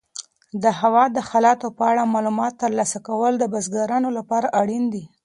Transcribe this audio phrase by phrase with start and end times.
[0.63, 5.03] د هوا د حالاتو په اړه معلومات ترلاسه کول د بزګرانو لپاره اړین دي.